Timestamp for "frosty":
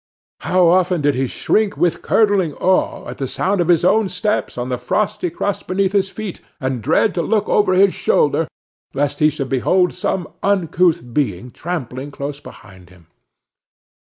4.79-5.29